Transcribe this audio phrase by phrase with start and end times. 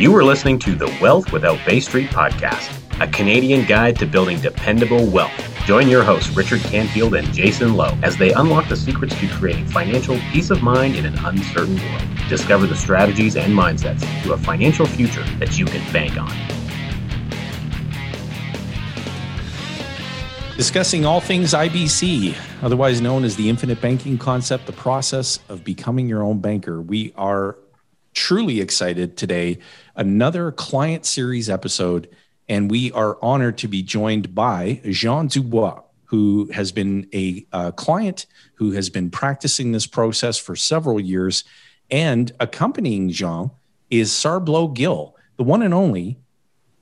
[0.00, 4.40] You are listening to the Wealth Without Bay Street podcast, a Canadian guide to building
[4.40, 5.30] dependable wealth.
[5.66, 9.66] Join your hosts, Richard Canfield and Jason Lowe, as they unlock the secrets to creating
[9.66, 12.02] financial peace of mind in an uncertain world.
[12.30, 16.34] Discover the strategies and mindsets to a financial future that you can bank on.
[20.56, 26.08] Discussing all things IBC, otherwise known as the infinite banking concept, the process of becoming
[26.08, 26.80] your own banker.
[26.80, 27.58] We are
[28.14, 29.58] truly excited today.
[29.96, 32.08] Another client series episode,
[32.48, 37.72] and we are honored to be joined by Jean Dubois, who has been a, a
[37.72, 41.44] client who has been practicing this process for several years.
[41.90, 43.50] And accompanying Jean
[43.90, 46.18] is Sarblo Gill, the one and only,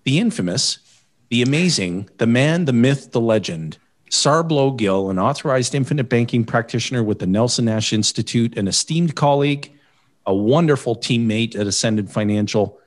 [0.04, 0.78] the infamous,
[1.28, 3.78] the amazing, the man, the myth, the legend.
[4.10, 9.70] Sarblo Gill, an authorized infinite banking practitioner with the Nelson Nash Institute, an esteemed colleague,
[10.28, 12.78] a wonderful teammate at Ascendant Financial.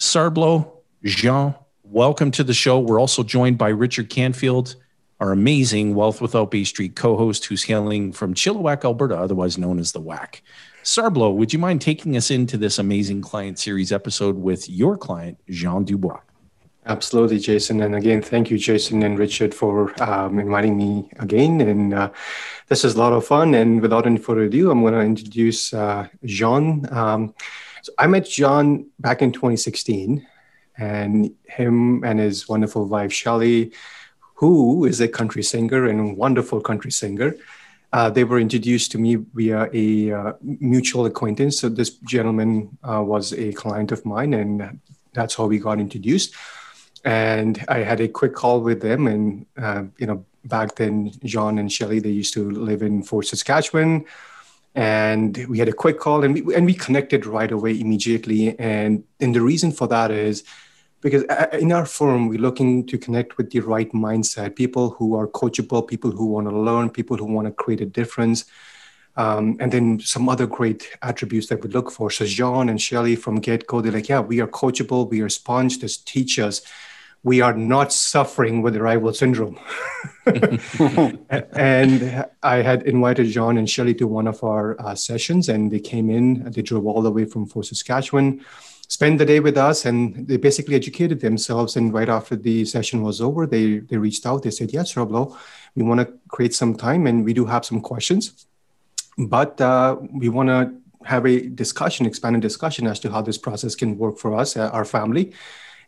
[0.00, 0.68] Sarblo,
[1.04, 1.54] Jean,
[1.84, 2.80] welcome to the show.
[2.80, 4.74] We're also joined by Richard Canfield,
[5.20, 9.78] our amazing Wealth Without Bay Street co host, who's hailing from Chilliwack, Alberta, otherwise known
[9.78, 10.40] as the WAC.
[10.82, 15.38] Sarblo, would you mind taking us into this amazing client series episode with your client,
[15.48, 16.18] Jean Dubois?
[16.88, 17.82] Absolutely, Jason.
[17.82, 21.60] And again, thank you, Jason and Richard, for um, inviting me again.
[21.60, 22.10] And uh,
[22.68, 23.52] this is a lot of fun.
[23.52, 26.90] And without any further ado, I'm going to introduce uh, Jean.
[26.90, 27.34] Um,
[27.82, 30.26] so I met Jean back in 2016,
[30.78, 33.72] and him and his wonderful wife, Shelly,
[34.36, 37.36] who is a country singer and wonderful country singer.
[37.92, 41.60] Uh, they were introduced to me via a uh, mutual acquaintance.
[41.60, 44.80] So this gentleman uh, was a client of mine, and
[45.12, 46.34] that's how we got introduced
[47.04, 49.06] and I had a quick call with them.
[49.06, 53.26] And uh, you know, back then, John and Shelly they used to live in Fort
[53.26, 54.04] Saskatchewan,
[54.74, 58.58] and we had a quick call, and we and we connected right away immediately.
[58.58, 60.44] And and the reason for that is
[61.00, 65.16] because uh, in our firm we're looking to connect with the right mindset people who
[65.16, 68.44] are coachable people who want to learn people who want to create a difference
[69.16, 73.16] um, and then some other great attributes that we look for so john and shelly
[73.16, 76.62] from get-go they're like yeah we are coachable we are sponge just teach us
[77.22, 79.58] we are not suffering with the arrival syndrome.
[80.26, 85.80] and I had invited John and Shelly to one of our uh, sessions, and they
[85.80, 86.50] came in.
[86.52, 88.44] They drove all the way from Fort Saskatchewan,
[88.86, 91.76] spent the day with us, and they basically educated themselves.
[91.76, 94.44] And right after the session was over, they they reached out.
[94.44, 95.36] They said, "Yes, Roblo,
[95.74, 98.46] we want to create some time, and we do have some questions,
[99.16, 100.72] but uh, we want to."
[101.04, 104.68] have a discussion expanded discussion as to how this process can work for us uh,
[104.70, 105.32] our family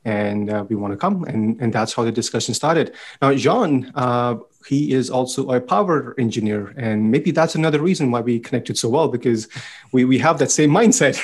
[0.04, 1.24] and uh, we want to come.
[1.24, 2.94] And, and that's how the discussion started.
[3.20, 6.74] Now, Jean, uh, he is also a power engineer.
[6.76, 9.48] And maybe that's another reason why we connected so well because
[9.92, 11.18] we, we have that same mindset.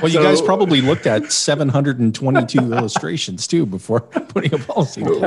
[0.00, 5.02] well, you so, guys probably looked at 722 illustrations too before putting a policy.
[5.02, 5.18] well,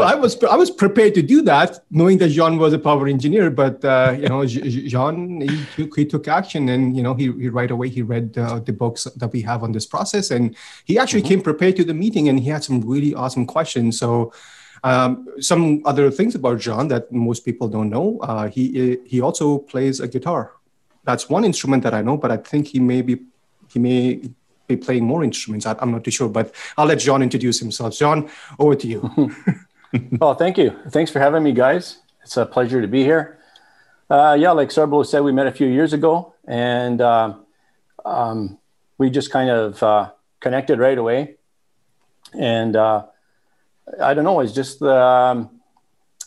[0.00, 3.50] I was I was prepared to do that, knowing that Jean was a power engineer.
[3.50, 7.48] But uh, you know, Jean he took, he took action, and you know, he, he
[7.48, 10.98] right away he read uh, the books that we have on this process, and he
[10.98, 11.28] actually mm-hmm.
[11.28, 14.32] came prepared to the meeting, and he had some really awesome questions and so
[14.84, 18.18] um, some other things about John that most people don't know.
[18.22, 20.52] Uh, he he also plays a guitar.
[21.04, 23.14] That's one instrument that I know, but I think he may be
[23.72, 24.22] he may
[24.68, 25.66] be playing more instruments.
[25.66, 27.96] I, am not too sure, but I'll let John introduce himself.
[27.96, 29.00] John, over to you.
[30.20, 30.76] oh, thank you.
[30.90, 31.98] Thanks for having me, guys.
[32.22, 33.38] It's a pleasure to be here.
[34.08, 37.34] Uh, yeah, like Sarblo said, we met a few years ago, and uh,
[38.04, 38.58] um,
[38.98, 40.10] we just kind of uh,
[40.40, 41.36] connected right away.
[42.38, 43.06] And uh,
[44.00, 44.40] I don't know.
[44.40, 45.60] It's just the um,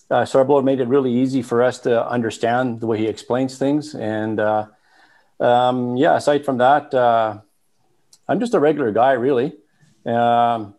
[0.10, 3.96] uh, Sarblo made it really easy for us to understand the way he explains things.
[3.96, 4.68] And uh,
[5.40, 7.40] um, yeah, aside from that, uh,
[8.28, 9.54] I'm just a regular guy, really.
[10.06, 10.76] Um,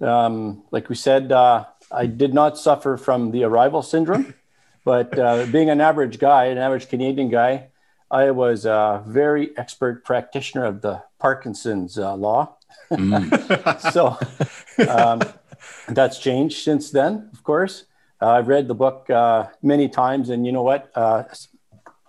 [0.00, 4.34] um, like we said, uh, I did not suffer from the arrival syndrome,
[4.84, 7.68] but uh, being an average guy, an average Canadian guy,
[8.10, 12.56] I was a very expert practitioner of the Parkinson's uh, law.
[12.90, 13.92] Mm.
[13.92, 14.18] so
[14.88, 15.20] um,
[15.88, 17.84] that's changed since then, of course.
[18.20, 20.90] Uh, I've read the book uh, many times, and you know what?
[20.94, 21.24] Uh,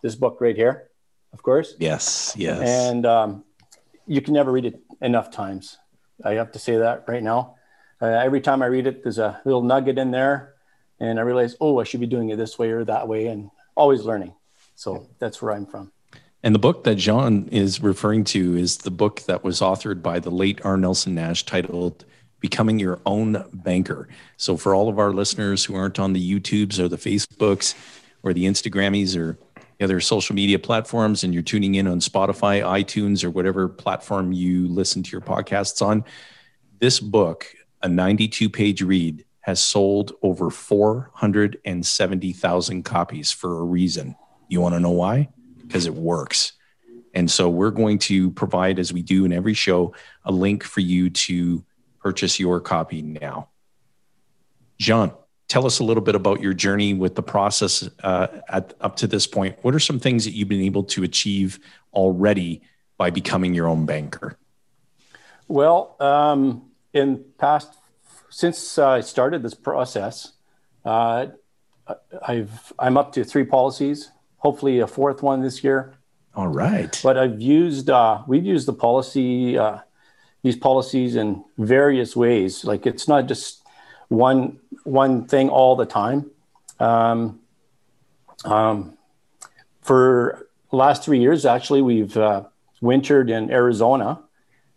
[0.03, 0.89] this book right here,
[1.31, 1.75] of course.
[1.79, 2.59] Yes, yes.
[2.61, 3.43] And um,
[4.07, 5.77] you can never read it enough times.
[6.23, 7.55] I have to say that right now.
[8.01, 10.55] Uh, every time I read it, there's a little nugget in there,
[10.99, 13.49] and I realize, oh, I should be doing it this way or that way, and
[13.75, 14.33] always learning.
[14.75, 15.91] So that's where I'm from.
[16.43, 20.19] And the book that John is referring to is the book that was authored by
[20.19, 20.75] the late R.
[20.75, 22.03] Nelson Nash titled
[22.41, 24.09] becoming your own banker.
[24.35, 27.73] So for all of our listeners who aren't on the YouTubes or the Facebooks
[28.23, 29.37] or the Instagrammies or
[29.77, 34.33] the other social media platforms and you're tuning in on Spotify, iTunes, or whatever platform
[34.33, 36.03] you listen to your podcasts on,
[36.79, 37.47] this book,
[37.81, 44.15] a 92 page read, has sold over 470,000 copies for a reason.
[44.49, 45.29] You want to know why?
[45.61, 46.53] Because it works.
[47.13, 49.93] And so we're going to provide, as we do in every show,
[50.23, 51.61] a link for you to
[52.01, 53.49] purchase your copy now.
[54.79, 55.11] Jean,
[55.47, 59.07] tell us a little bit about your journey with the process uh, at, up to
[59.07, 59.57] this point.
[59.61, 61.59] What are some things that you've been able to achieve
[61.93, 62.61] already
[62.97, 64.37] by becoming your own banker?
[65.47, 67.73] Well, um, in past
[68.29, 70.31] since I started this process,
[70.85, 71.27] uh,
[72.25, 74.11] I've I'm up to three policies.
[74.37, 75.95] Hopefully, a fourth one this year.
[76.33, 76.97] All right.
[77.03, 79.79] But I've used uh, we've used the policy uh,
[80.43, 82.65] these policies in various ways.
[82.65, 83.63] Like it's not just
[84.09, 86.31] one one thing all the time.
[86.79, 87.39] Um,
[88.43, 88.97] um,
[89.81, 92.43] for last three years, actually, we've uh,
[92.81, 94.19] wintered in Arizona,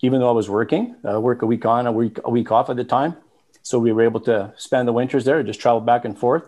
[0.01, 0.97] even though I was working.
[1.05, 3.17] I work a week on, a week a week off at the time,
[3.63, 6.45] so we were able to spend the winters there, just travel back and forth.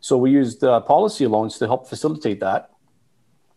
[0.00, 2.70] So we used uh, policy loans to help facilitate that.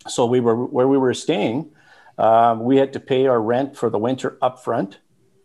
[0.08, 1.72] So we were where we were staying.
[2.18, 4.98] Um, we had to pay our rent for the winter upfront.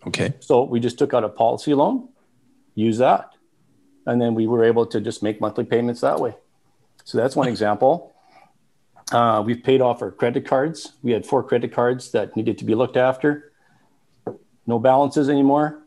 [0.06, 0.34] Okay.
[0.40, 2.08] So we just took out a policy loan,
[2.74, 3.32] use that,
[4.06, 6.34] and then we were able to just make monthly payments that way.
[7.04, 8.14] So that's one example.
[9.10, 10.92] Uh, we've paid off our credit cards.
[11.02, 13.52] We had four credit cards that needed to be looked after.
[14.66, 15.82] No balances anymore.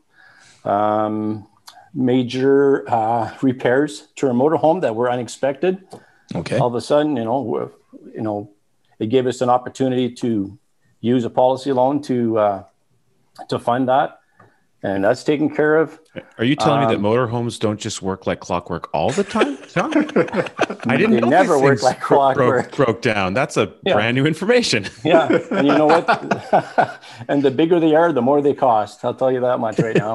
[0.66, 1.48] Um,
[1.94, 5.86] major uh, repairs to our motorhome that were unexpected.
[6.34, 6.58] Okay.
[6.58, 7.72] All of a sudden, you know,
[8.14, 8.52] you know,
[9.00, 10.58] it gave us an opportunity to
[11.00, 12.64] use a policy loan to uh,
[13.50, 14.20] to fund that,
[14.84, 16.00] and that's taken care of.
[16.38, 19.24] Are you telling um, me that um, motorhomes don't just work like clockwork all the
[19.24, 19.58] time?
[20.90, 21.12] I didn't.
[21.12, 22.76] They never work like clockwork.
[22.76, 23.34] Broke, broke down.
[23.34, 23.94] That's a yeah.
[23.94, 24.88] brand new information.
[25.04, 27.02] yeah, and you know what?
[27.28, 29.06] and the bigger they are, the more they cost.
[29.06, 30.14] I'll tell you that much right now.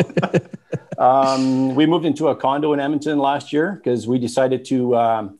[0.98, 4.96] um, we moved into a condo in Edmonton last year because we decided to.
[4.96, 5.38] Um,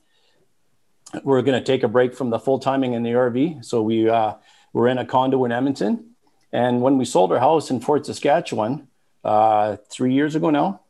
[1.23, 4.09] we're going to take a break from the full timing in the RV, so we
[4.09, 4.35] uh,
[4.73, 6.16] we're in a condo in Edmonton.
[6.57, 8.89] And when we sold our house in Fort Saskatchewan
[9.23, 10.81] uh, three years ago now,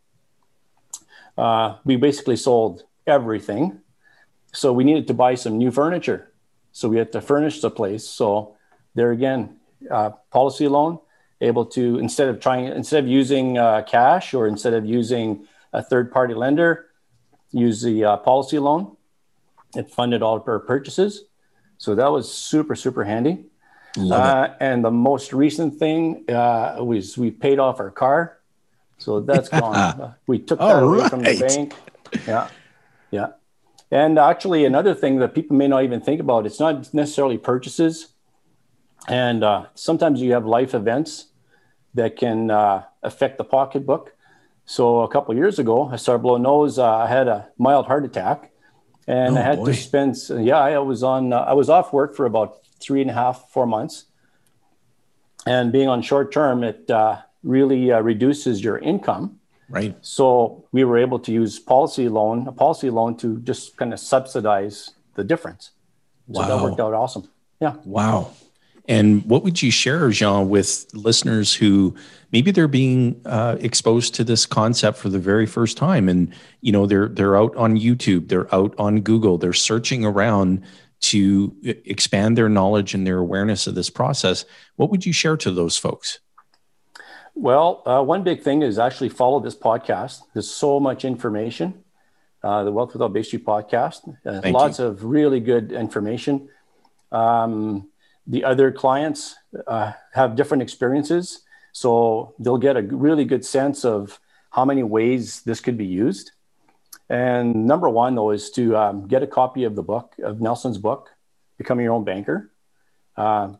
[1.36, 3.80] uh, we basically sold everything.
[4.52, 6.30] So we needed to buy some new furniture.
[6.70, 8.06] So we had to furnish the place.
[8.06, 8.54] So
[8.94, 9.56] there again,
[9.90, 11.00] uh, policy loan,
[11.40, 15.82] able to instead of trying instead of using uh, cash or instead of using a
[15.82, 16.86] third party lender,
[17.50, 18.96] use the uh, policy loan.
[19.74, 21.24] It funded all of our purchases.
[21.76, 23.46] So that was super super handy.
[23.98, 28.38] Uh, and the most recent thing uh, was we paid off our car.
[28.98, 30.14] So that's gone.
[30.26, 31.10] we took that away right.
[31.10, 31.74] from the bank.
[32.26, 32.48] Yeah.
[33.10, 33.28] Yeah.
[33.90, 38.08] And actually, another thing that people may not even think about, it's not necessarily purchases.
[39.08, 41.26] And uh, sometimes you have life events
[41.94, 44.12] that can uh, affect the pocketbook.
[44.64, 46.78] So a couple years ago, I started blowing nose.
[46.78, 48.50] Uh, I had a mild heart attack,
[49.06, 49.66] and oh, I had boy.
[49.66, 50.16] to spend.
[50.28, 51.32] Yeah, I was on.
[51.32, 54.04] Uh, I was off work for about three and a half, four months.
[55.46, 59.38] And being on short term, it uh, really uh, reduces your income.
[59.68, 59.96] Right.
[60.00, 64.00] So we were able to use policy loan, a policy loan to just kind of
[64.00, 65.70] subsidize the difference.
[66.32, 66.48] So wow.
[66.48, 67.28] that worked out awesome.
[67.60, 67.74] Yeah.
[67.84, 68.32] Wow.
[68.88, 71.94] And what would you share, Jean, with listeners who
[72.32, 76.70] maybe they're being uh, exposed to this concept for the very first time, and you
[76.70, 80.62] know they're they're out on YouTube, they're out on Google, they're searching around
[81.00, 84.44] to expand their knowledge and their awareness of this process,
[84.76, 86.20] what would you share to those folks?
[87.34, 90.22] Well, uh, one big thing is actually follow this podcast.
[90.32, 91.84] There's so much information.
[92.42, 94.86] Uh, the Wealth Without Bay Street podcast, uh, lots you.
[94.86, 96.48] of really good information.
[97.10, 97.88] Um,
[98.26, 99.34] the other clients
[99.66, 105.42] uh, have different experiences, so they'll get a really good sense of how many ways
[105.42, 106.32] this could be used.
[107.08, 110.78] And number one, though, is to um, get a copy of the book, of Nelson's
[110.78, 111.10] book,
[111.58, 112.50] Becoming Your Own Banker.
[113.16, 113.54] Uh,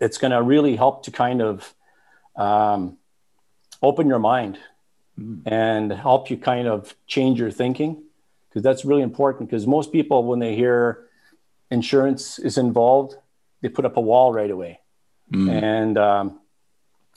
[0.00, 1.74] it's going to really help to kind of
[2.36, 2.96] um,
[3.82, 4.58] open your mind
[5.18, 5.42] mm.
[5.46, 8.02] and help you kind of change your thinking
[8.48, 11.06] because that's really important because most people when they hear
[11.70, 13.14] insurance is involved
[13.60, 14.80] they put up a wall right away
[15.32, 15.50] mm.
[15.50, 16.40] and um,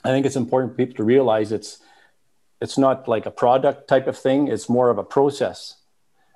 [0.04, 1.80] i think it's important for people to realize it's
[2.62, 5.58] it's not like a product type of thing it's more of a process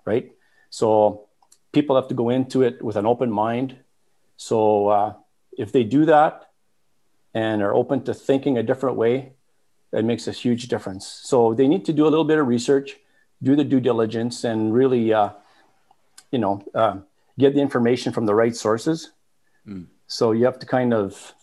[0.04, 0.32] right
[0.70, 1.26] so
[1.72, 3.76] people have to go into it with an open mind
[4.36, 5.12] so uh,
[5.56, 6.50] if they do that
[7.34, 9.32] and are open to thinking a different way
[9.92, 12.96] that makes a huge difference so they need to do a little bit of research
[13.42, 15.30] do the due diligence and really uh,
[16.30, 16.96] you know uh,
[17.38, 19.10] get the information from the right sources.
[19.66, 19.86] Mm.
[20.06, 21.34] So you have to kind of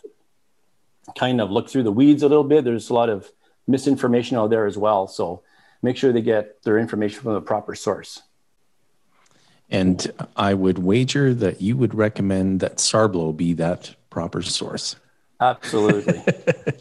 [1.18, 2.64] kind of look through the weeds a little bit.
[2.64, 3.32] There's a lot of
[3.68, 5.08] misinformation out there as well.
[5.08, 5.42] So
[5.82, 8.22] make sure they get their information from the proper source.
[9.70, 14.98] And I would wager that you would recommend that Sarblo be that proper source.
[15.40, 16.22] Absolutely,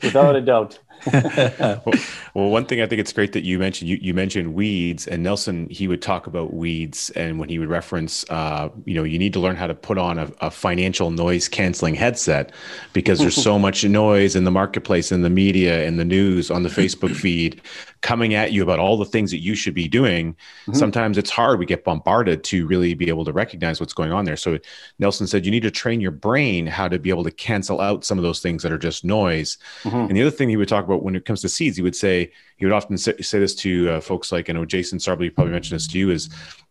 [0.02, 0.78] without a doubt.
[1.12, 1.82] Well,
[2.35, 5.23] well, one thing I think it's great that you mentioned you, you mentioned weeds and
[5.23, 9.18] Nelson he would talk about weeds and when he would reference uh, you know you
[9.18, 12.52] need to learn how to put on a, a financial noise canceling headset
[12.92, 16.62] because there's so much noise in the marketplace in the media in the news on
[16.62, 17.61] the Facebook feed
[18.02, 20.75] coming at you about all the things that you should be doing, mm-hmm.
[20.75, 21.59] sometimes it's hard.
[21.59, 24.37] We get bombarded to really be able to recognize what's going on there.
[24.37, 24.59] So
[24.99, 28.04] Nelson said you need to train your brain how to be able to cancel out
[28.04, 29.56] some of those things that are just noise.
[29.85, 29.97] Mm-hmm.
[29.97, 31.96] And the other thing he would talk about when it comes to seeds, he would
[31.96, 35.34] say he would often say, say this to uh, folks like I know Jason Sarblo
[35.34, 36.28] probably mentioned this to you is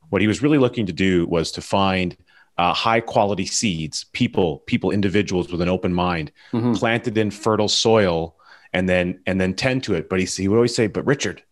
[0.09, 2.15] what he was really looking to do was to find
[2.57, 6.73] uh, high quality seeds, people, people, individuals with an open mind, mm-hmm.
[6.73, 8.35] planted in fertile soil
[8.73, 10.09] and then and then tend to it.
[10.09, 11.43] But he, he would always say, "But Richard,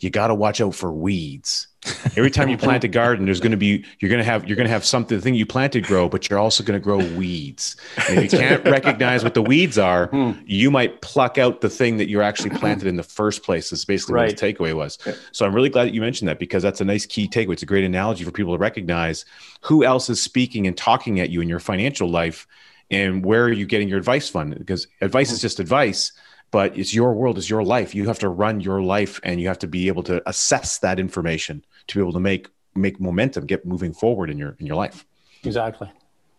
[0.00, 1.68] you got to watch out for weeds.
[2.16, 4.56] Every time you plant a garden, there's going to be you're going to have you're
[4.56, 6.98] going to have something the thing you planted grow, but you're also going to grow
[7.16, 7.76] weeds.
[8.08, 10.32] And if you can't recognize what the weeds are, hmm.
[10.44, 13.72] you might pluck out the thing that you're actually planted in the first place.
[13.72, 14.28] Is basically right.
[14.28, 14.98] what the takeaway was.
[15.32, 17.54] So I'm really glad that you mentioned that because that's a nice key takeaway.
[17.54, 19.24] It's a great analogy for people to recognize
[19.62, 22.46] who else is speaking and talking at you in your financial life,
[22.90, 24.50] and where are you getting your advice from?
[24.50, 25.42] Because advice is hmm.
[25.42, 26.12] just advice
[26.50, 27.94] but it's your world, it's your life.
[27.94, 30.98] You have to run your life and you have to be able to assess that
[30.98, 34.76] information to be able to make make momentum, get moving forward in your in your
[34.76, 35.04] life.
[35.44, 35.90] Exactly.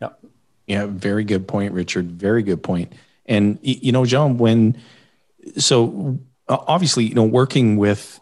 [0.02, 0.10] Yeah.
[0.68, 2.12] Yeah, very good point, Richard.
[2.12, 2.94] Very good point.
[3.26, 4.82] And you know, John, when
[5.58, 8.20] so obviously, you know, working with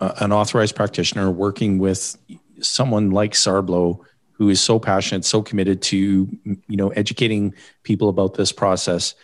[0.00, 2.16] an authorized practitioner, working with
[2.60, 4.00] someone like Sarblo,
[4.32, 9.14] who is so passionate, so committed to you know educating people about this process.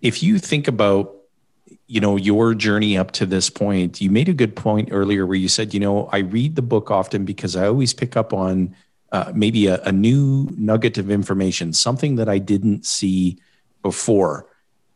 [0.00, 1.14] If you think about
[1.92, 5.36] you know your journey up to this point you made a good point earlier where
[5.36, 8.74] you said you know i read the book often because i always pick up on
[9.12, 13.36] uh, maybe a, a, new nugget of information something that i didn't see
[13.82, 14.46] before.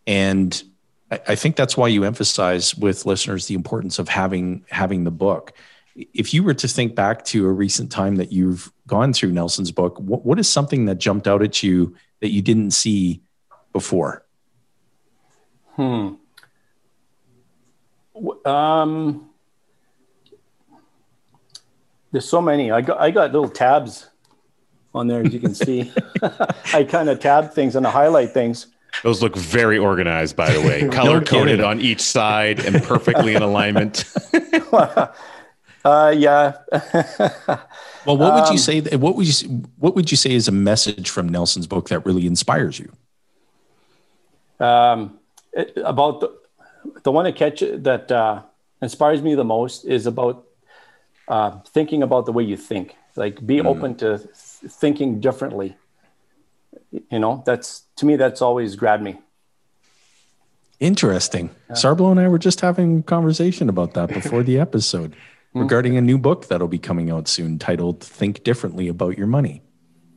[0.07, 0.62] And
[1.11, 5.11] I, I think that's why you emphasize with listeners the importance of having having the
[5.11, 5.53] book.
[5.95, 9.73] If you were to think back to a recent time that you've gone through nelson's
[9.73, 13.23] book what, what is something that jumped out at you that you didn't see
[13.73, 14.25] before?
[15.71, 16.15] Hmm
[18.44, 19.30] um,
[22.12, 22.70] there's so many.
[22.70, 24.08] I got I got little tabs
[24.94, 25.92] on there as you can see.
[26.73, 28.68] I kind of tab things and I highlight things.
[29.02, 33.42] Those look very organized, by the way, color coded on each side and perfectly in
[33.42, 34.04] alignment.
[34.73, 36.54] uh, yeah.
[38.06, 38.80] well, what would you um, say?
[38.80, 42.26] What would you What would you say is a message from Nelson's book that really
[42.26, 42.90] inspires you?
[44.64, 45.18] Um,
[45.52, 46.35] it, about the,
[47.02, 48.43] the one that catch that uh,
[48.83, 50.47] inspires me the most is about
[51.28, 52.97] uh, thinking about the way you think.
[53.16, 53.66] Like, be mm.
[53.66, 55.76] open to th- thinking differently.
[57.11, 59.19] You know, that's to me, that's always grabbed me.
[60.78, 61.50] Interesting.
[61.71, 61.76] Yeah.
[61.76, 65.12] Sarblo and I were just having a conversation about that before the episode
[65.55, 65.62] mm.
[65.62, 69.62] regarding a new book that'll be coming out soon titled Think Differently About Your Money.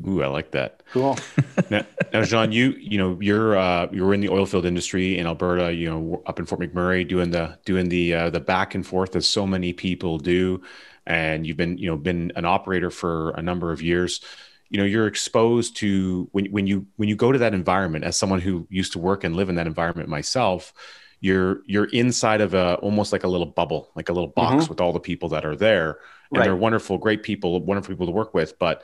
[0.07, 0.81] Ooh, I like that.
[0.93, 1.17] Cool.
[1.69, 5.27] now, now, Jean, you you know you're uh, you're in the oil field industry in
[5.27, 5.73] Alberta.
[5.73, 9.15] You know, up in Fort McMurray, doing the doing the uh, the back and forth
[9.15, 10.61] as so many people do,
[11.05, 14.21] and you've been you know been an operator for a number of years.
[14.69, 18.15] You know, you're exposed to when when you when you go to that environment as
[18.15, 20.73] someone who used to work and live in that environment myself.
[21.21, 24.69] You're you're inside of a almost like a little bubble, like a little box mm-hmm.
[24.69, 25.99] with all the people that are there,
[26.31, 26.45] and right.
[26.45, 28.83] they're wonderful, great people, wonderful people to work with, but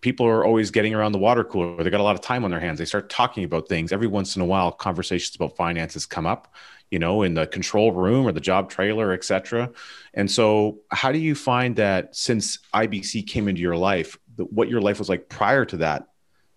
[0.00, 1.82] people are always getting around the water cooler.
[1.82, 2.78] They got a lot of time on their hands.
[2.78, 3.92] They start talking about things.
[3.92, 6.52] Every once in a while, conversations about finances come up,
[6.90, 9.70] you know, in the control room or the job trailer, etc.
[10.14, 14.80] And so, how do you find that since IBC came into your life, what your
[14.80, 16.08] life was like prior to that,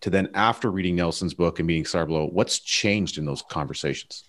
[0.02, 4.26] to then after reading Nelson's book and meeting Sarblo, what's changed in those conversations?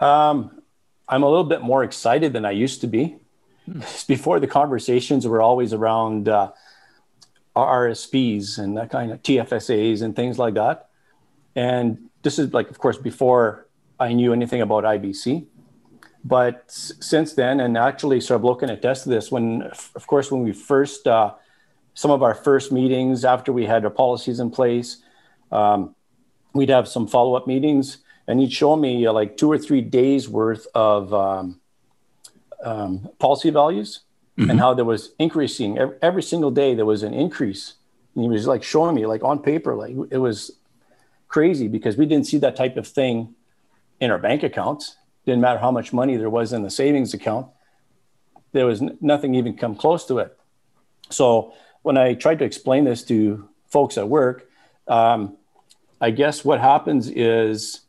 [0.00, 0.62] Um,
[1.08, 3.16] I'm a little bit more excited than I used to be.
[3.64, 3.80] Hmm.
[4.06, 6.28] Before the conversations were always around.
[6.28, 6.52] Uh,
[7.56, 10.88] RSPs and that kind of TFSAs and things like that.
[11.54, 13.66] And this is like, of course, before
[14.00, 15.46] I knew anything about IBC.
[16.24, 20.52] But since then, and actually, I've looking at test this when, of course, when we
[20.52, 21.34] first, uh,
[21.94, 25.02] some of our first meetings after we had our policies in place,
[25.50, 25.94] um,
[26.54, 29.80] we'd have some follow up meetings, and he'd show me uh, like two or three
[29.80, 31.60] days worth of um,
[32.64, 34.00] um, policy values
[34.38, 34.50] mm-hmm.
[34.50, 37.74] and how there was increasing every, every, single day there was an increase
[38.14, 40.52] And he was like showing me like on paper, like it was
[41.28, 43.34] crazy because we didn't see that type of thing
[44.00, 44.96] in our bank accounts.
[45.24, 47.46] Didn't matter how much money there was in the savings account.
[48.52, 50.36] There was n- nothing even come close to it.
[51.10, 54.48] So when I tried to explain this to folks at work,
[54.88, 55.36] um,
[56.00, 57.80] I guess what happens is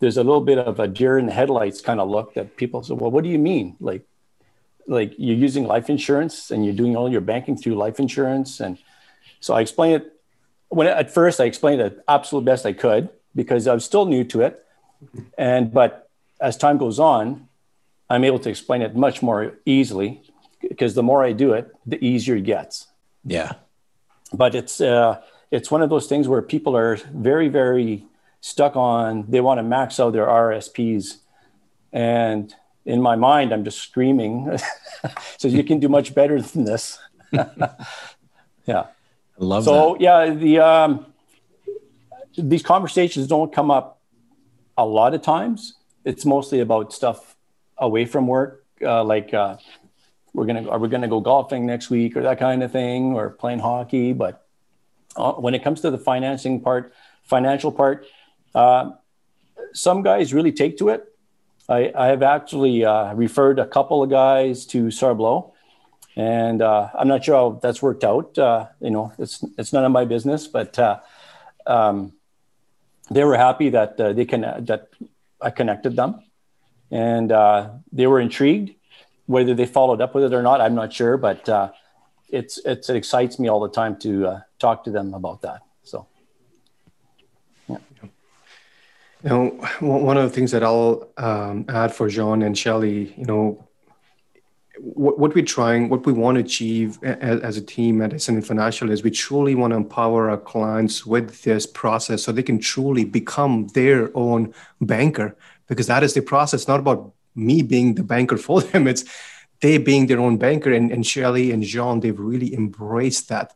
[0.00, 2.82] there's a little bit of a deer in the headlights kind of look that people
[2.82, 3.76] say, well, what do you mean?
[3.78, 4.04] Like,
[4.86, 8.60] like you're using life insurance and you're doing all your banking through life insurance.
[8.60, 8.78] And
[9.40, 10.12] so I explained it
[10.68, 14.24] when at first I explained it absolute best I could because I was still new
[14.24, 14.64] to it.
[15.36, 16.08] And, but
[16.40, 17.48] as time goes on,
[18.08, 20.22] I'm able to explain it much more easily
[20.60, 22.86] because the more I do it, the easier it gets.
[23.24, 23.52] Yeah.
[24.32, 25.20] But it's, uh,
[25.50, 28.04] it's one of those things where people are very, very
[28.40, 31.18] stuck on, they want to max out their RSPs.
[31.92, 34.58] And in my mind, I'm just screaming.
[35.38, 36.98] so you can do much better than this.
[37.32, 37.46] yeah.
[38.68, 38.86] I
[39.38, 40.00] love so that.
[40.00, 41.06] yeah, the um,
[42.36, 44.00] these conversations don't come up
[44.76, 45.74] a lot of times.
[46.04, 47.36] It's mostly about stuff
[47.78, 49.56] away from work, uh, like uh,
[50.32, 53.30] we're gonna are we gonna go golfing next week or that kind of thing, or
[53.30, 54.12] playing hockey.
[54.12, 54.46] But
[55.16, 56.92] uh, when it comes to the financing part,
[57.24, 58.06] financial part,
[58.54, 58.90] uh,
[59.72, 61.11] some guys really take to it.
[61.72, 65.52] I, I have actually uh, referred a couple of guys to Sarblo,
[66.16, 68.36] and uh, I'm not sure how that's worked out.
[68.38, 71.00] Uh, you know, it's it's none of my business, but uh,
[71.66, 72.12] um,
[73.10, 74.90] they were happy that uh, they can that
[75.40, 76.22] I connected them,
[76.90, 78.74] and uh, they were intrigued.
[79.26, 81.70] Whether they followed up with it or not, I'm not sure, but uh,
[82.28, 85.60] it's, it's it excites me all the time to talk to them about that.
[85.84, 86.06] So,
[87.68, 87.78] yeah.
[89.24, 89.46] You know,
[89.80, 93.68] one of the things that I'll um, add for John and Shelly, you know,
[94.78, 98.42] what, what we're trying, what we want to achieve as, as a team at SN
[98.42, 102.58] Financial is we truly want to empower our clients with this process so they can
[102.58, 105.36] truly become their own banker
[105.68, 108.88] because that is the process, not about me being the banker for them.
[108.88, 109.04] It's
[109.60, 110.72] they being their own banker.
[110.72, 113.54] And, and Shelly and John, they've really embraced that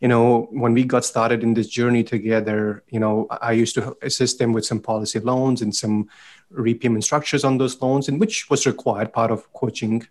[0.00, 3.96] you know, when we got started in this journey together, you know, I used to
[4.02, 6.08] assist them with some policy loans and some
[6.50, 10.06] repayment structures on those loans, and which was required part of coaching.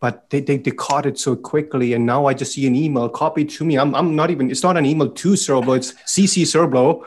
[0.00, 1.92] But they, they, they caught it so quickly.
[1.92, 3.76] And now I just see an email copied to me.
[3.78, 7.04] I'm, I'm not even, it's not an email to Sarblo, it's CC Sarblo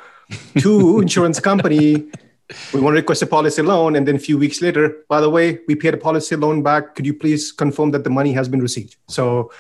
[0.61, 2.09] to insurance company.
[2.73, 3.95] We want to request a policy loan.
[3.95, 6.95] And then a few weeks later, by the way, we paid a policy loan back.
[6.95, 8.97] Could you please confirm that the money has been received?
[9.07, 9.51] So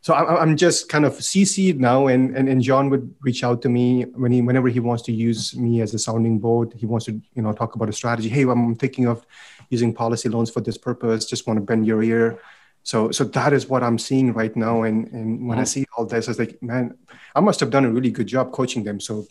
[0.00, 3.68] so I'm just kind of CC'd now, and, and and John would reach out to
[3.68, 6.72] me when he whenever he wants to use me as a sounding board.
[6.76, 8.28] He wants to you know talk about a strategy.
[8.28, 9.26] Hey, I'm thinking of
[9.70, 11.26] using policy loans for this purpose.
[11.26, 12.40] Just want to bend your ear.
[12.84, 14.82] So so that is what I'm seeing right now.
[14.82, 15.66] And and when I mm-hmm.
[15.66, 16.96] see all this, I was like, man,
[17.34, 19.00] I must have done a really good job coaching them.
[19.00, 19.26] So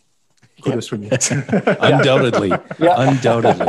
[0.61, 1.09] kudos for me.
[1.79, 3.65] undoubtedly, undoubtedly.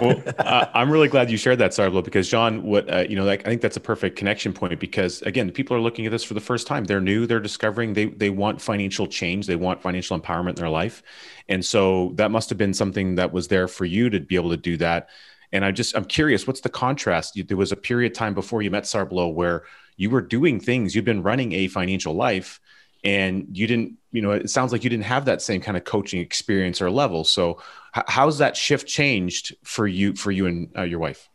[0.00, 3.24] well, uh, I'm really glad you shared that, Sarblo, because John, what uh, you know,
[3.24, 6.24] like I think that's a perfect connection point because again, people are looking at this
[6.24, 6.84] for the first time.
[6.84, 7.26] They're new.
[7.26, 9.46] They're discovering they they want financial change.
[9.46, 11.02] They want financial empowerment in their life,
[11.48, 14.50] and so that must have been something that was there for you to be able
[14.50, 15.08] to do that.
[15.52, 17.40] And I just I'm curious, what's the contrast?
[17.48, 19.64] There was a period of time before you met Sarblo where
[19.96, 20.94] you were doing things.
[20.94, 22.60] You've been running a financial life
[23.04, 25.84] and you didn't you know it sounds like you didn't have that same kind of
[25.84, 27.60] coaching experience or level so
[27.96, 31.28] h- how's that shift changed for you for you and uh, your wife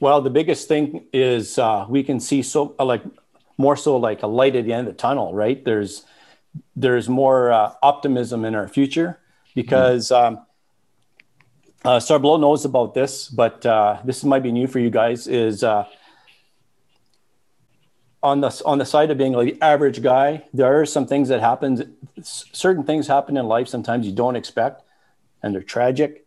[0.00, 3.02] well the biggest thing is uh, we can see so uh, like
[3.58, 6.04] more so like a light at the end of the tunnel right there's
[6.76, 9.18] there's more uh, optimism in our future
[9.54, 10.36] because mm-hmm.
[10.36, 10.46] um,
[11.84, 15.26] uh, Sarblo knows about this, but uh, this might be new for you guys.
[15.26, 15.86] Is uh,
[18.22, 21.28] on the on the side of being like the average guy, there are some things
[21.28, 21.96] that happen.
[22.22, 24.82] Certain things happen in life sometimes you don't expect,
[25.42, 26.26] and they're tragic.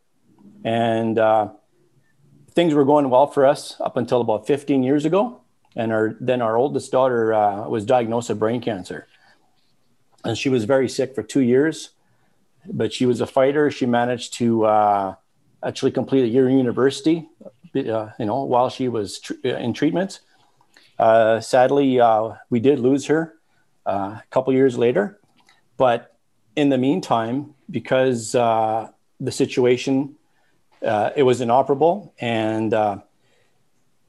[0.64, 1.50] And uh,
[2.52, 5.42] things were going well for us up until about 15 years ago,
[5.76, 9.08] and our then our oldest daughter uh, was diagnosed with brain cancer,
[10.24, 11.92] and she was very sick for two years.
[12.68, 13.70] But she was a fighter.
[13.70, 15.16] She managed to uh,
[15.64, 17.30] actually complete a year in university,
[17.76, 20.20] uh, you know, while she was tr- in treatment
[20.98, 23.36] uh, sadly, uh, we did lose her
[23.86, 25.20] uh, a couple years later.
[25.78, 26.16] But
[26.56, 30.16] in the meantime, because uh, the situation,
[30.86, 32.74] uh, it was inoperable and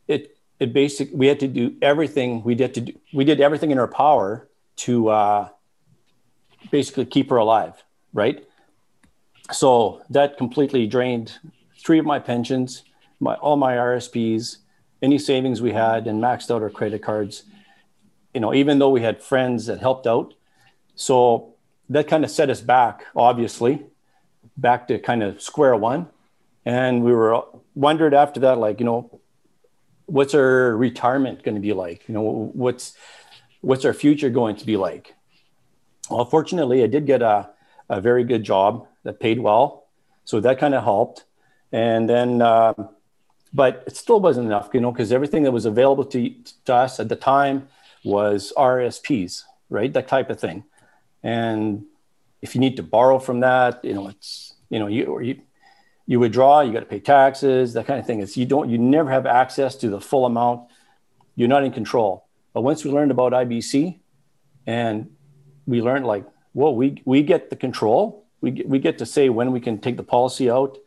[0.07, 3.70] it, it basic, we had to do everything we did to do, we did everything
[3.72, 5.49] in our power to
[6.70, 7.83] basically keep her alive.
[8.12, 8.46] Right.
[9.53, 11.38] So that completely drained
[11.79, 12.85] three of my pensions,
[13.20, 14.59] my, all my RSPs,
[15.03, 17.45] any savings we had and maxed out our credit cards.
[18.35, 20.35] You know, even though we had friends that helped out,
[20.97, 21.55] So
[21.91, 23.87] that kind of set us back, obviously,
[24.57, 26.09] back to kind of square one.
[26.65, 27.43] And we were
[27.77, 29.21] wondered after that, like, you know,
[30.07, 32.09] what's our retirement going to be like?
[32.09, 32.97] You know, what's
[33.61, 35.15] what's our future going to be like?
[36.11, 37.51] Well, fortunately, I did get a,
[37.89, 39.87] a very good job that paid well,
[40.25, 41.25] so that kind of helped.
[41.73, 42.75] And then, uh,
[43.53, 47.01] but it still wasn't enough, you know, because everything that was available to, to us
[47.01, 47.69] at the time
[48.05, 49.93] was RSPs, right?
[49.93, 50.65] That type of thing.
[51.23, 51.85] And
[52.43, 55.41] if you need to borrow from that, you know, it's you know you you
[56.07, 58.21] you withdraw, you got to pay taxes, that kind of thing.
[58.21, 60.69] It's you don't you never have access to the full amount.
[61.35, 62.27] You're not in control.
[62.55, 63.99] But once we learned about IBC,
[64.67, 65.11] and
[65.67, 68.25] we learned like, well, we we get the control.
[68.41, 70.79] We get, we get to say when we can take the policy out,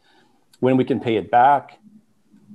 [0.60, 1.80] when we can pay it back.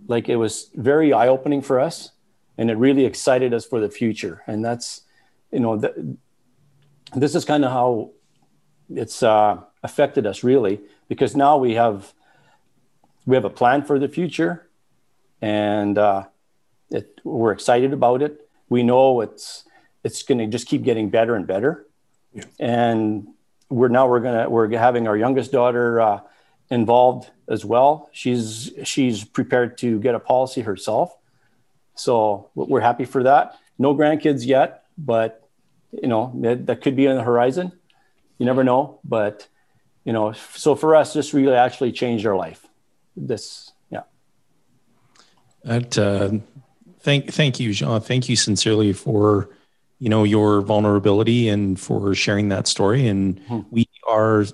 [0.07, 2.11] Like it was very eye opening for us,
[2.59, 4.43] and it really excited us for the future.
[4.47, 5.03] And that's,
[5.51, 6.17] you know, the,
[7.14, 8.11] this is kind of how
[8.90, 12.12] it's uh, affected us really because now we have
[13.27, 14.69] we have a plan for the future
[15.40, 16.25] and uh,
[16.90, 19.64] it, we're excited about it we know it's
[20.03, 21.87] it's going to just keep getting better and better
[22.33, 22.45] yeah.
[22.59, 23.29] and
[23.71, 26.21] we're now we're gonna we're having our youngest daughter uh,
[26.75, 28.09] involved as well.
[28.13, 31.17] She's she's prepared to get a policy herself.
[31.95, 33.59] So we're happy for that.
[33.79, 35.49] No grandkids yet but
[35.93, 37.73] you know that, that could be on the horizon.
[38.39, 39.49] You never know but
[40.05, 42.67] you know so for us this really actually changed our life.
[43.17, 44.03] This yeah.
[45.65, 46.39] That uh,
[47.01, 48.01] thank thank you jean.
[48.01, 49.51] Thank you sincerely for
[49.99, 53.07] you know your vulnerability and for sharing that story.
[53.07, 53.61] And mm-hmm.
[53.71, 54.45] we are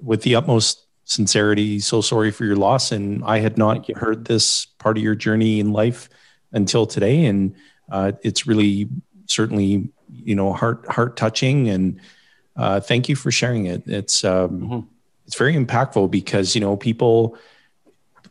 [0.00, 2.92] with the utmost sincerity so sorry for your loss.
[2.92, 6.08] And i had not heard this part of your journey in life
[6.52, 7.24] until today.
[7.24, 7.54] And
[7.90, 8.88] uh, it's really
[9.26, 12.00] certainly you know heart heart touching and
[12.56, 13.82] uh, thank you for sharing it.
[13.86, 14.80] It's um, mm-hmm.
[15.26, 17.36] it's very impactful because you know people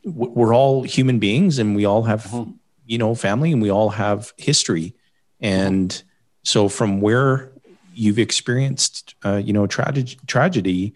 [0.04, 2.52] we're all human beings and we all have mm-hmm.
[2.86, 4.94] you know family and we all have history.
[5.40, 6.04] And
[6.44, 7.52] so from where
[7.94, 10.94] you've experienced uh, you know tragedy tragedy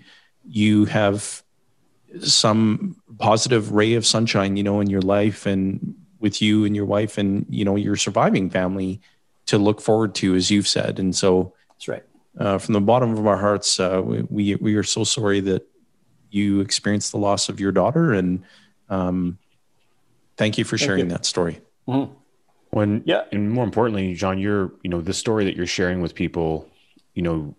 [0.48, 1.44] you have
[2.22, 6.86] some positive ray of sunshine you know in your life and with you and your
[6.86, 9.00] wife and you know your surviving family
[9.46, 11.00] to look forward to, as you've said.
[11.00, 12.04] And so that's right.
[12.38, 15.66] Uh, from the bottom of our hearts, uh, we, we are so sorry that
[16.32, 18.44] you experienced the loss of your daughter, and
[18.90, 19.38] um,
[20.36, 21.12] thank you for thank sharing you.
[21.12, 21.62] that story.
[21.88, 22.12] Mm-hmm.
[22.72, 26.14] When yeah, and more importantly, John, you're you know the story that you're sharing with
[26.14, 26.68] people,
[27.14, 27.56] you know,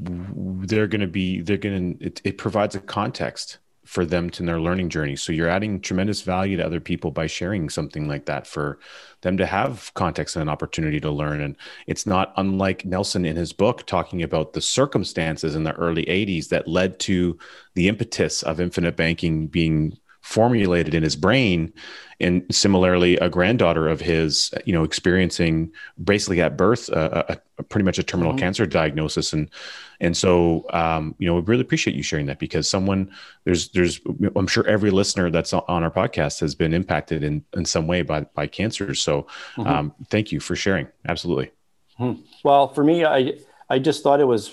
[0.00, 4.42] they're going to be they're going to it, it provides a context for them to
[4.42, 5.16] their learning journey.
[5.16, 8.78] So you're adding tremendous value to other people by sharing something like that for
[9.22, 11.40] them to have context and an opportunity to learn.
[11.40, 16.04] And it's not unlike Nelson in his book talking about the circumstances in the early
[16.04, 17.38] 80s that led to
[17.74, 19.96] the impetus of infinite banking being
[20.26, 21.72] formulated in his brain
[22.18, 25.70] and similarly a granddaughter of his you know experiencing
[26.02, 28.40] basically at birth a, a pretty much a terminal mm-hmm.
[28.40, 29.48] cancer diagnosis and
[30.00, 33.08] and so um, you know we really appreciate you sharing that because someone
[33.44, 34.00] there's there's
[34.34, 38.02] i'm sure every listener that's on our podcast has been impacted in in some way
[38.02, 39.68] by by cancer so mm-hmm.
[39.68, 41.52] um, thank you for sharing absolutely
[42.00, 42.20] mm-hmm.
[42.42, 43.32] well for me i
[43.70, 44.50] i just thought it was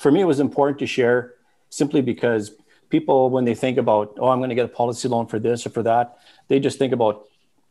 [0.00, 1.34] for me it was important to share
[1.70, 2.50] simply because
[2.94, 5.66] people when they think about oh i'm going to get a policy loan for this
[5.66, 6.06] or for that
[6.48, 7.14] they just think about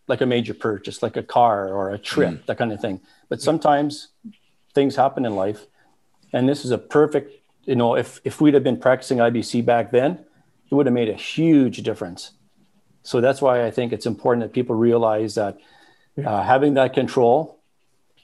[0.07, 2.45] like a major purchase like a car or a trip mm.
[2.45, 2.99] that kind of thing.
[3.29, 4.09] But sometimes
[4.73, 5.65] things happen in life
[6.33, 7.31] and this is a perfect
[7.65, 10.11] you know if if we'd have been practicing ibc back then
[10.69, 12.31] it would have made a huge difference.
[13.03, 15.57] So that's why i think it's important that people realize that
[16.25, 17.59] uh, having that control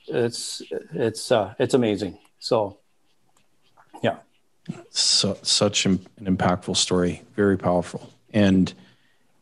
[0.07, 0.61] it's
[0.93, 2.17] it's uh, it's amazing.
[2.39, 2.77] So
[4.01, 4.17] yeah
[4.89, 8.09] so, such an impactful story, very powerful.
[8.33, 8.73] And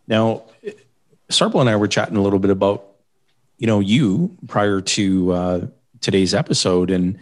[0.07, 0.43] now,
[1.29, 2.85] Sarblo and I were chatting a little bit about,
[3.57, 5.67] you know, you prior to uh,
[6.01, 7.19] today's episode, and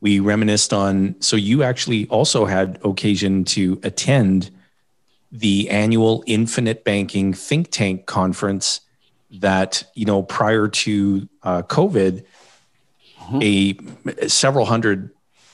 [0.00, 1.16] we reminisced on.
[1.20, 4.50] So you actually also had occasion to attend
[5.32, 8.80] the annual Infinite Banking Think Tank conference
[9.30, 12.24] that you know prior to uh, COVID,
[13.30, 14.10] mm-hmm.
[14.20, 15.10] a several hundred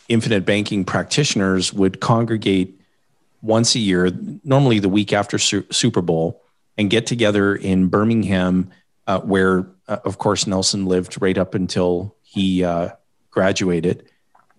[0.09, 2.81] infinite banking practitioners would congregate
[3.43, 4.11] once a year,
[4.43, 6.43] normally the week after su- Super Bowl,
[6.77, 8.71] and get together in Birmingham,
[9.07, 12.91] uh, where, uh, of course, Nelson lived right up until he uh,
[13.31, 14.09] graduated.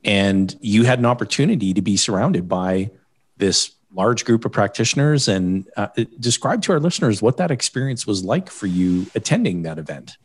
[0.03, 2.91] And you had an opportunity to be surrounded by
[3.37, 5.87] this large group of practitioners and uh,
[6.19, 10.17] describe to our listeners what that experience was like for you attending that event.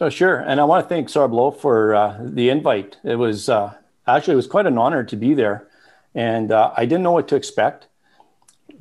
[0.00, 0.36] Oh, sure.
[0.36, 2.96] And I want to thank Sarblo for uh, the invite.
[3.04, 3.74] It was uh,
[4.06, 5.68] actually, it was quite an honor to be there.
[6.14, 7.88] And uh, I didn't know what to expect.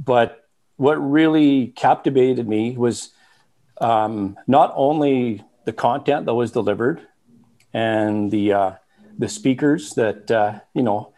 [0.04, 3.12] But what really captivated me was
[3.80, 7.02] um, not only the content that was delivered
[7.74, 8.72] and the, uh,
[9.18, 11.14] the speakers that, uh, you know,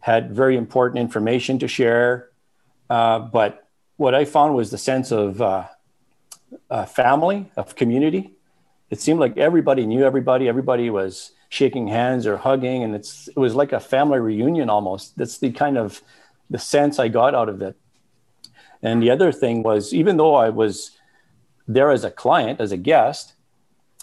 [0.00, 2.30] had very important information to share,
[2.88, 5.66] uh, but what I found was the sense of uh,
[6.86, 8.32] family, of community.
[8.88, 10.48] It seemed like everybody knew everybody.
[10.48, 15.18] Everybody was shaking hands or hugging, and it's it was like a family reunion almost.
[15.18, 16.00] That's the kind of
[16.48, 17.76] the sense I got out of it.
[18.82, 20.92] And the other thing was, even though I was
[21.68, 23.34] there as a client, as a guest,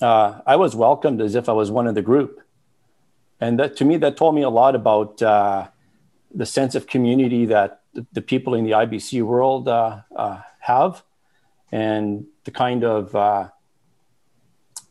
[0.02, 2.42] uh, I was welcomed as if I was one of the group.
[3.40, 5.68] And that to me, that told me a lot about uh,
[6.34, 7.82] the sense of community that
[8.14, 11.04] the, people in the IBC world uh, uh, have,
[11.72, 13.50] and the kind of uh,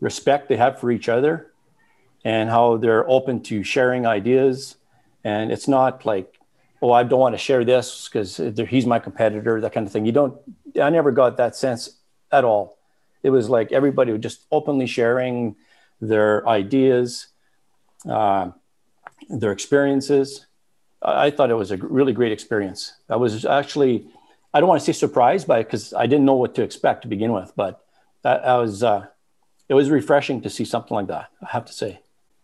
[0.00, 1.52] respect they have for each other,
[2.26, 4.76] and how they're open to sharing ideas.
[5.22, 6.28] And it's not like,
[6.82, 8.30] oh, I don't want to share this because
[8.68, 10.06] he's my competitor, that kind of thing.
[10.06, 10.34] You don't.
[10.86, 11.80] I never got that sense
[12.30, 12.78] at all.
[13.22, 15.56] It was like everybody was just openly sharing
[16.00, 17.28] their ideas,
[18.08, 18.50] uh,
[19.30, 20.46] their experiences,
[21.02, 22.92] I thought it was a really great experience.
[23.08, 24.06] I was actually,
[24.52, 27.02] I don't want to say surprised by it because I didn't know what to expect
[27.02, 27.84] to begin with, but
[28.24, 29.06] I was, uh,
[29.68, 31.30] it was refreshing to see something like that.
[31.42, 32.00] I have to say.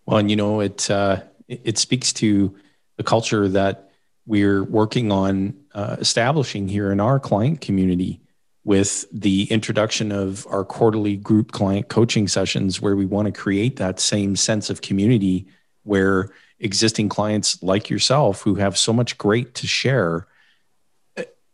[0.07, 2.55] Well, and you know, it uh, it speaks to
[2.97, 3.91] the culture that
[4.27, 8.21] we're working on uh, establishing here in our client community
[8.65, 13.77] with the introduction of our quarterly group client coaching sessions, where we want to create
[13.77, 15.47] that same sense of community
[15.85, 16.29] where
[16.61, 20.29] existing clients like yourself who have so much great to share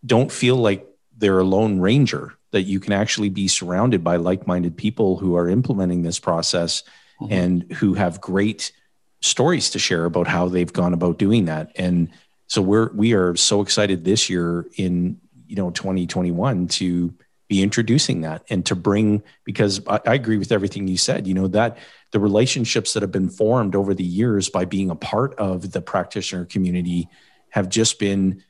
[0.04, 4.76] don't feel like they're a lone ranger that you can actually be surrounded by like-minded
[4.76, 6.82] people who are implementing this process
[7.20, 7.32] mm-hmm.
[7.32, 8.72] and who have great
[9.20, 12.08] stories to share about how they've gone about doing that and
[12.46, 17.14] so we're we are so excited this year in you know 2021 to
[17.48, 21.34] be introducing that and to bring because I, I, agree with everything you said you
[21.34, 21.78] know that
[22.12, 25.80] the relationships that have been formed over the years by being a part of the
[25.80, 27.08] practitioner community
[27.50, 28.42] have just been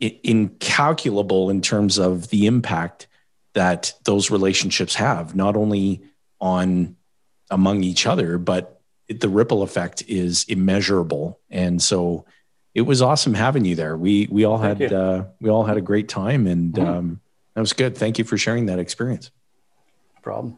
[0.00, 3.06] incalculable in terms of the impact
[3.54, 6.02] that those relationships have not only
[6.40, 6.96] on
[7.50, 12.24] among each other but the ripple effect is immeasurable and so
[12.74, 15.76] it was awesome having you there we we all Thank had uh, we all had
[15.76, 16.86] a great time and mm-hmm.
[16.86, 17.20] um,
[17.54, 17.96] that was good.
[17.96, 19.30] Thank you for sharing that experience.
[20.16, 20.56] No problem.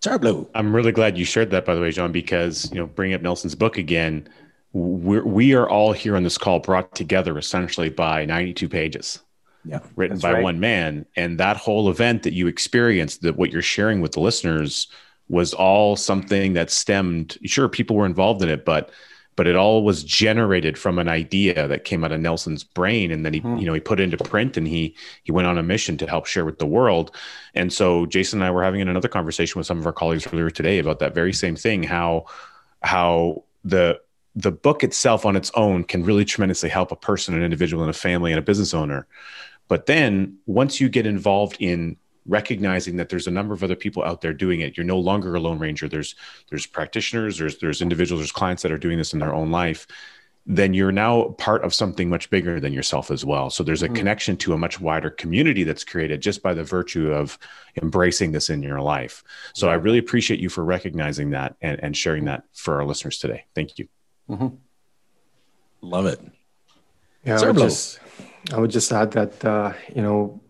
[0.00, 0.48] Sarblo.
[0.54, 3.20] I'm really glad you shared that, by the way, John, because you know, bring up
[3.20, 4.28] Nelson's book again.
[4.72, 9.20] We're, we are all here on this call brought together essentially by 92 pages.
[9.64, 10.42] Yeah, written by right.
[10.42, 14.20] one man, and that whole event that you experienced, that what you're sharing with the
[14.20, 14.86] listeners,
[15.28, 17.38] was all something that stemmed.
[17.44, 18.90] Sure, people were involved in it, but
[19.38, 23.24] but it all was generated from an idea that came out of Nelson's brain and
[23.24, 23.56] then he hmm.
[23.56, 26.08] you know he put it into print and he he went on a mission to
[26.08, 27.14] help share with the world
[27.54, 30.50] and so Jason and I were having another conversation with some of our colleagues earlier
[30.50, 32.26] today about that very same thing how
[32.82, 34.00] how the
[34.34, 37.90] the book itself on its own can really tremendously help a person an individual and
[37.90, 39.06] a family and a business owner
[39.68, 41.96] but then once you get involved in
[42.28, 44.76] recognizing that there's a number of other people out there doing it.
[44.76, 45.88] You're no longer a lone ranger.
[45.88, 46.14] There's
[46.50, 49.86] there's practitioners, there's there's individuals, there's clients that are doing this in their own life.
[50.50, 53.50] Then you're now part of something much bigger than yourself as well.
[53.50, 53.96] So there's a mm-hmm.
[53.96, 57.38] connection to a much wider community that's created just by the virtue of
[57.82, 59.22] embracing this in your life.
[59.52, 63.18] So I really appreciate you for recognizing that and, and sharing that for our listeners
[63.18, 63.44] today.
[63.54, 63.88] Thank you.
[64.30, 64.56] Mm-hmm.
[65.82, 66.20] Love it.
[67.24, 68.00] Yeah, I would, just,
[68.52, 70.40] I would just add that uh, you know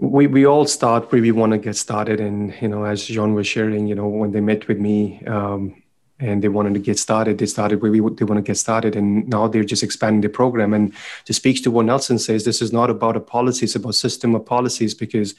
[0.00, 2.20] we we all start where we want to get started.
[2.20, 5.82] And you know as john was sharing you know when they met with me um,
[6.18, 8.96] and they wanted to get started they started where we they want to get started.
[8.96, 10.72] And now they're just expanding the program.
[10.72, 10.94] And
[11.26, 14.34] to speak to what nelson says this is not about a policy it's about system
[14.34, 15.34] of policies because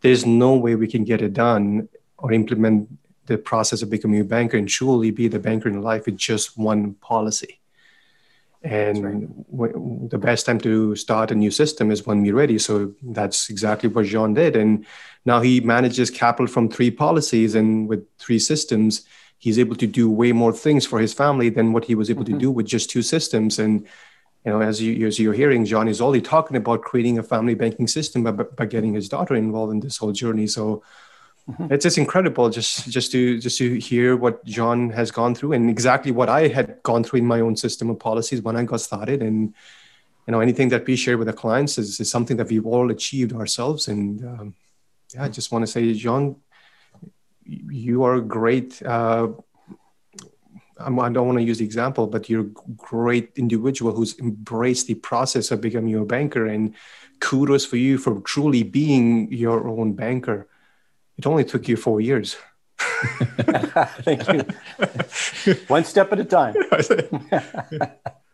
[0.00, 2.88] there's no way we can get it done or implement
[3.26, 6.56] the process of becoming a banker and truly be the banker in life with just
[6.56, 7.60] one policy
[8.68, 9.72] and right.
[9.72, 13.48] w- the best time to start a new system is when we're ready so that's
[13.48, 14.84] exactly what jean did and
[15.24, 19.06] now he manages capital from three policies and with three systems
[19.38, 22.24] he's able to do way more things for his family than what he was able
[22.24, 22.34] mm-hmm.
[22.34, 23.86] to do with just two systems and
[24.44, 27.54] you know as you as you're hearing john is only talking about creating a family
[27.54, 30.82] banking system by, by getting his daughter involved in this whole journey so
[31.48, 31.72] Mm-hmm.
[31.72, 35.70] It's just incredible just just to just to hear what John has gone through and
[35.70, 38.80] exactly what I had gone through in my own system of policies when I got
[38.80, 39.22] started.
[39.22, 39.54] And
[40.26, 42.90] you know, anything that we share with the clients is, is something that we've all
[42.90, 43.88] achieved ourselves.
[43.88, 44.54] And um,
[45.14, 46.36] yeah, I just want to say, John,
[47.44, 49.28] you are great uh,
[50.80, 54.94] I don't want to use the example, but you're a great individual who's embraced the
[54.94, 56.46] process of becoming a banker.
[56.46, 56.74] And
[57.20, 60.46] kudos for you for truly being your own banker.
[61.18, 62.36] It only took you four years.
[62.78, 65.54] Thank you.
[65.66, 66.54] One step at a time.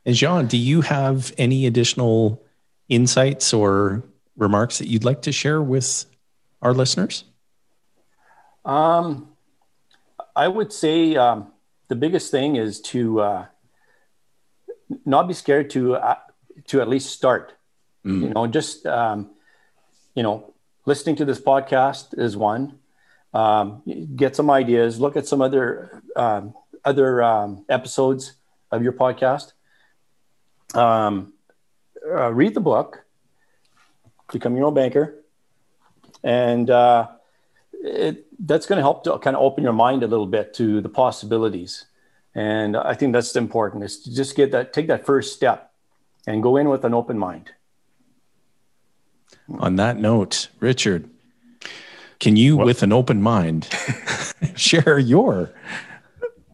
[0.06, 2.44] and Jean, do you have any additional
[2.88, 4.04] insights or
[4.36, 6.04] remarks that you'd like to share with
[6.60, 7.24] our listeners?
[8.64, 9.28] Um,
[10.36, 11.52] I would say um,
[11.88, 13.46] the biggest thing is to uh,
[15.04, 16.16] not be scared to uh,
[16.66, 17.52] to at least start.
[18.04, 18.22] Mm.
[18.22, 19.30] You know, just um,
[20.14, 20.53] you know,
[20.86, 22.78] listening to this podcast is one.
[23.32, 23.82] Um,
[24.14, 25.00] get some ideas.
[25.00, 28.34] Look at some other um, other um, episodes
[28.70, 29.52] of your podcast.
[30.74, 31.32] Um,
[32.06, 33.04] uh, read the book.
[34.32, 35.14] Become your own banker,
[36.22, 37.08] and uh,
[37.72, 40.80] it, that's going to help to kind of open your mind a little bit to
[40.80, 41.86] the possibilities.
[42.34, 45.72] And I think that's important is to just get that, take that first step
[46.26, 47.52] and go in with an open mind.
[49.58, 51.08] On that note, Richard,
[52.18, 53.68] can you, with an open mind,
[54.56, 55.52] share your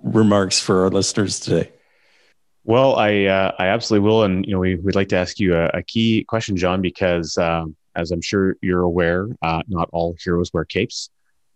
[0.03, 1.71] remarks for our listeners today?
[2.65, 5.57] Well, I uh, I absolutely will, and you know we would like to ask you
[5.57, 10.17] a, a key question, Jean, because um, as I'm sure you're aware, uh, not all
[10.23, 11.11] heroes wear capes.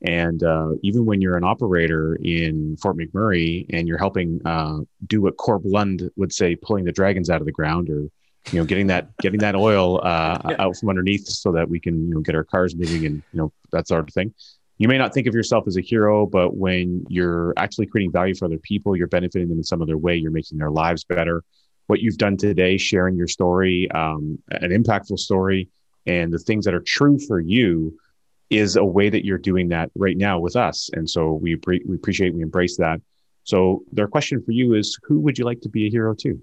[0.06, 5.22] And uh, even when you're an operator in Fort McMurray and you're helping uh, do
[5.22, 8.08] what Corb Lund would say, pulling the dragons out of the ground, or
[8.52, 10.56] you know, getting that getting that oil uh, yeah.
[10.58, 13.40] out from underneath so that we can you know get our cars moving and you
[13.40, 14.34] know that sort of thing.
[14.78, 18.34] You may not think of yourself as a hero, but when you're actually creating value
[18.34, 20.16] for other people, you're benefiting them in some other way.
[20.16, 21.44] You're making their lives better.
[21.86, 25.68] What you've done today, sharing your story, um, an impactful story,
[26.06, 27.96] and the things that are true for you
[28.50, 30.90] is a way that you're doing that right now with us.
[30.92, 33.00] And so we, we appreciate, we embrace that.
[33.44, 36.42] So their question for you is who would you like to be a hero to?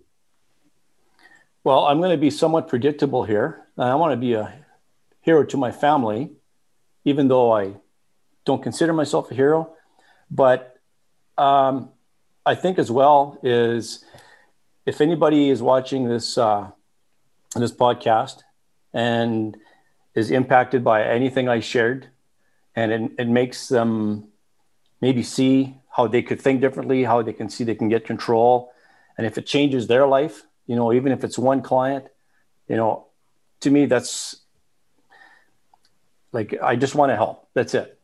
[1.64, 3.68] Well, I'm going to be somewhat predictable here.
[3.78, 4.52] I want to be a
[5.22, 6.32] hero to my family,
[7.06, 7.74] even though I
[8.46, 9.72] don't consider myself a hero.
[10.32, 10.80] But
[11.38, 11.90] um,
[12.48, 14.04] I think as well is
[14.88, 16.72] if anybody is watching this uh,
[17.56, 18.42] this podcast
[18.92, 19.56] and
[20.16, 22.08] is impacted by anything I shared,
[22.76, 24.30] and it, it makes them
[25.00, 28.72] maybe see how they could think differently, how they can see they can get control,
[29.16, 30.42] and if it changes their life,
[30.72, 32.06] you know, even if it's one client,
[32.70, 33.08] you know,
[33.60, 34.38] to me that's
[36.32, 37.50] like I just want to help.
[37.54, 38.00] That's it.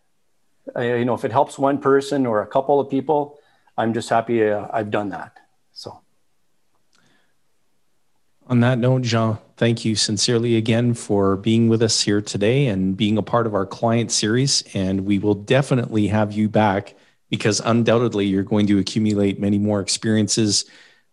[0.75, 3.39] I, you know, if it helps one person or a couple of people,
[3.77, 5.37] I'm just happy uh, I've done that.
[5.71, 6.01] So.
[8.47, 12.97] On that note, Jean, thank you sincerely again for being with us here today and
[12.97, 14.61] being a part of our client series.
[14.73, 16.95] And we will definitely have you back
[17.29, 20.65] because undoubtedly you're going to accumulate many more experiences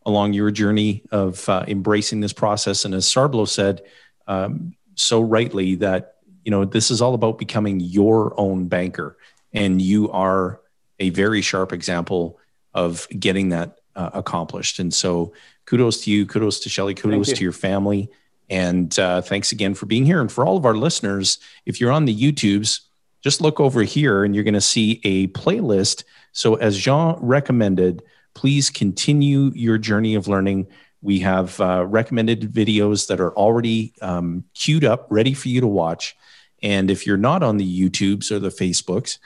[0.06, 2.84] along your journey of uh, embracing this process.
[2.84, 3.82] And as Sarblo said
[4.26, 9.16] um, so rightly, that you know this is all about becoming your own banker,
[9.52, 10.60] and you are
[11.00, 12.38] a very sharp example
[12.74, 14.78] of getting that uh, accomplished.
[14.78, 15.32] And so
[15.66, 17.36] kudos to you, kudos to Shelly, kudos you.
[17.36, 18.10] to your family.
[18.50, 20.20] And uh, thanks again for being here.
[20.20, 22.80] And for all of our listeners, if you're on the YouTubes,
[23.22, 26.04] just look over here and you're going to see a playlist.
[26.32, 28.02] So, as Jean recommended,
[28.34, 30.66] please continue your journey of learning.
[31.02, 35.66] We have uh, recommended videos that are already um, queued up, ready for you to
[35.66, 36.16] watch.
[36.62, 39.18] And if you're not on the YouTubes or the Facebooks,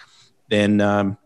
[0.49, 1.17] then um,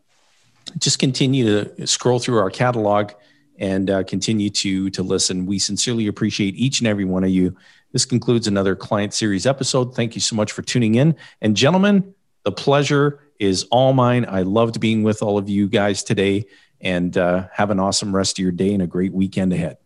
[0.79, 3.13] just continue to scroll through our catalog
[3.59, 5.47] and uh, continue to to listen.
[5.47, 7.57] We sincerely appreciate each and every one of you.
[7.93, 9.95] This concludes another client series episode.
[9.95, 11.15] Thank you so much for tuning in.
[11.41, 12.15] And gentlemen,
[12.45, 14.25] the pleasure is all mine.
[14.29, 16.47] I loved being with all of you guys today,
[16.83, 19.79] and uh, have an awesome rest of your day and a great weekend ahead.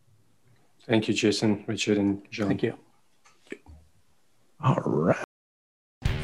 [0.86, 2.48] Thank you, Jason, Richard, and Jean.
[2.48, 2.74] Thank you.
[4.62, 5.16] All right.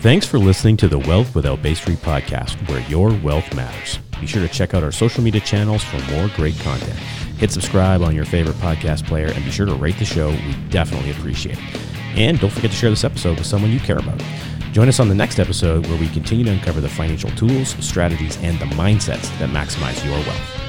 [0.00, 3.98] Thanks for listening to the Wealth Without Bay Street podcast, where your wealth matters.
[4.20, 6.98] Be sure to check out our social media channels for more great content.
[7.38, 10.30] Hit subscribe on your favorite podcast player and be sure to rate the show.
[10.30, 11.80] We definitely appreciate it.
[12.16, 14.20] And don't forget to share this episode with someone you care about.
[14.72, 18.38] Join us on the next episode where we continue to uncover the financial tools, strategies,
[18.38, 20.61] and the mindsets that maximize your wealth.